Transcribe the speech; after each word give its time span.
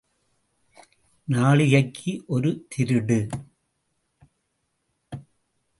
நாழிகைக்கு 1.27 2.23
ஒரு 2.27 2.67
திருடு! 2.67 3.19